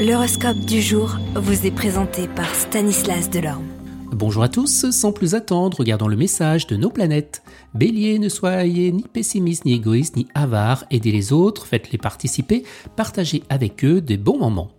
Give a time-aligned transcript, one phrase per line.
[0.00, 3.66] L'horoscope du jour vous est présenté par Stanislas Delorme.
[4.10, 7.42] Bonjour à tous, sans plus attendre, regardons le message de nos planètes.
[7.74, 12.64] Bélier, ne soyez ni pessimiste, ni égoïste, ni avare, aidez les autres, faites-les participer,
[12.96, 14.70] partagez avec eux des bons moments.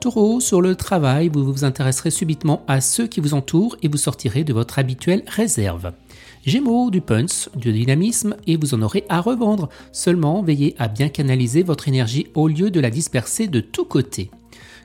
[0.00, 3.96] Taureau, sur le travail, vous vous intéresserez subitement à ceux qui vous entourent et vous
[3.96, 5.90] sortirez de votre habituelle réserve.
[6.46, 9.70] Gémeaux, du punch, du dynamisme et vous en aurez à revendre.
[9.90, 14.30] Seulement, veillez à bien canaliser votre énergie au lieu de la disperser de tous côtés.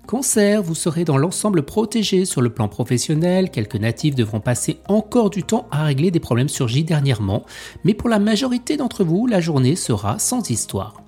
[0.05, 5.29] Cancer, vous serez dans l'ensemble protégé sur le plan professionnel, quelques natifs devront passer encore
[5.29, 7.45] du temps à régler des problèmes surgis dernièrement,
[7.85, 11.01] mais pour la majorité d'entre vous, la journée sera sans histoire.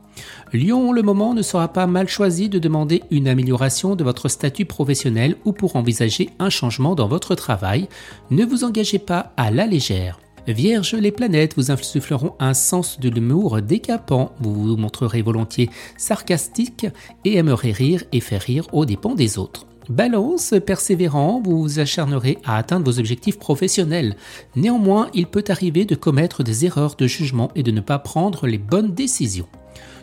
[0.54, 4.66] Lyon, le moment ne sera pas mal choisi de demander une amélioration de votre statut
[4.66, 7.90] professionnel ou pour envisager un changement dans votre travail.
[8.32, 10.20] Ne vous engagez pas à la légère.
[10.48, 14.34] Vierge, les planètes vous insuffleront un sens de l'humour décapant.
[14.40, 16.86] Vous vous montrerez volontiers sarcastique
[17.24, 19.66] et aimerez rire et faire rire aux dépens des autres.
[19.90, 24.16] Balance, persévérant, vous vous acharnerez à atteindre vos objectifs professionnels.
[24.56, 28.48] Néanmoins, il peut arriver de commettre des erreurs de jugement et de ne pas prendre
[28.48, 29.48] les bonnes décisions.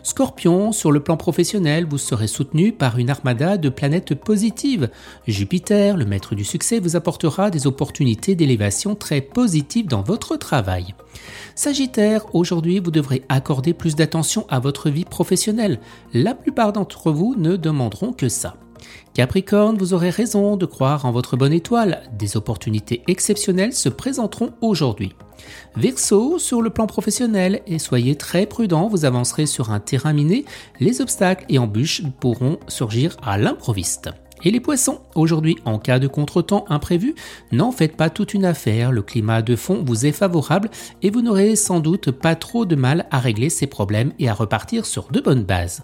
[0.03, 4.89] Scorpion, sur le plan professionnel, vous serez soutenu par une armada de planètes positives.
[5.27, 10.93] Jupiter, le maître du succès, vous apportera des opportunités d'élévation très positives dans votre travail.
[11.55, 15.79] Sagittaire, aujourd'hui vous devrez accorder plus d'attention à votre vie professionnelle.
[16.13, 18.57] La plupart d'entre vous ne demanderont que ça.
[19.13, 22.03] Capricorne, vous aurez raison de croire en votre bonne étoile.
[22.17, 25.13] Des opportunités exceptionnelles se présenteront aujourd'hui.
[25.75, 30.45] Verseau, sur le plan professionnel, et soyez très prudent, vous avancerez sur un terrain miné,
[30.79, 34.09] les obstacles et embûches pourront surgir à l'improviste.
[34.45, 37.15] Et les poissons, aujourd'hui en cas de contretemps imprévu,
[37.51, 40.69] n'en faites pas toute une affaire, le climat de fond vous est favorable
[41.01, 44.33] et vous n'aurez sans doute pas trop de mal à régler ces problèmes et à
[44.33, 45.83] repartir sur de bonnes bases.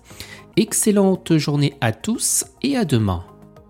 [0.58, 3.24] Excellente journée à tous et à demain.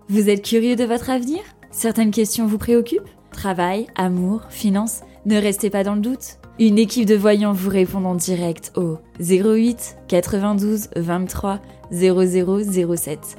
[0.08, 1.40] Vous êtes curieux de votre avenir?
[1.70, 3.08] Certaines questions vous préoccupent?
[3.30, 6.38] Travail, amour, finances Ne restez pas dans le doute.
[6.58, 11.60] Une équipe de voyants vous répond en direct au 08 92 23
[11.92, 13.38] 0007.